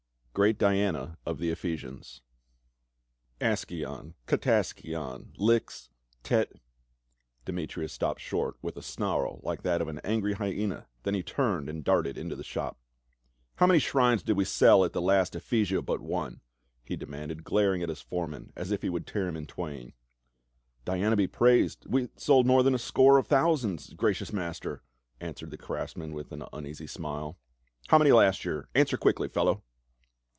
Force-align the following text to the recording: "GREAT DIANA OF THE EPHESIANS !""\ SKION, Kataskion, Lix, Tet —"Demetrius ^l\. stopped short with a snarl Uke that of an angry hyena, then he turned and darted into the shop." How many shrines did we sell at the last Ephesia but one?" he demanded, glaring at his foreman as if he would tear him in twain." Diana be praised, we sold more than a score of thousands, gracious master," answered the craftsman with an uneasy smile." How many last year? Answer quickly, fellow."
"GREAT 0.33 0.57
DIANA 0.57 1.17
OF 1.25 1.39
THE 1.39 1.49
EPHESIANS 1.51 2.21
!""\ 3.17 3.41
SKION, 3.41 4.13
Kataskion, 4.27 5.33
Lix, 5.37 5.89
Tet 6.23 6.53
—"Demetrius 7.45 7.91
^l\. 7.91 7.95
stopped 7.95 8.21
short 8.21 8.55
with 8.61 8.77
a 8.77 8.81
snarl 8.81 9.41
Uke 9.45 9.61
that 9.63 9.81
of 9.81 9.89
an 9.89 9.99
angry 10.05 10.31
hyena, 10.31 10.87
then 11.03 11.15
he 11.15 11.21
turned 11.21 11.67
and 11.67 11.83
darted 11.83 12.17
into 12.17 12.37
the 12.37 12.45
shop." 12.45 12.79
How 13.57 13.67
many 13.67 13.79
shrines 13.79 14.23
did 14.23 14.37
we 14.37 14.45
sell 14.45 14.85
at 14.85 14.93
the 14.93 15.01
last 15.01 15.33
Ephesia 15.35 15.85
but 15.85 15.99
one?" 15.99 16.39
he 16.81 16.95
demanded, 16.95 17.43
glaring 17.43 17.83
at 17.83 17.89
his 17.89 17.99
foreman 18.01 18.53
as 18.55 18.71
if 18.71 18.83
he 18.83 18.89
would 18.89 19.05
tear 19.05 19.27
him 19.27 19.35
in 19.35 19.45
twain." 19.47 19.91
Diana 20.85 21.17
be 21.17 21.27
praised, 21.27 21.85
we 21.89 22.07
sold 22.15 22.47
more 22.47 22.63
than 22.63 22.73
a 22.73 22.77
score 22.79 23.17
of 23.17 23.27
thousands, 23.27 23.93
gracious 23.95 24.31
master," 24.31 24.81
answered 25.19 25.51
the 25.51 25.57
craftsman 25.57 26.13
with 26.13 26.31
an 26.31 26.45
uneasy 26.53 26.87
smile." 26.87 27.37
How 27.89 27.97
many 27.97 28.13
last 28.13 28.45
year? 28.45 28.69
Answer 28.73 28.95
quickly, 28.95 29.27
fellow." 29.27 29.63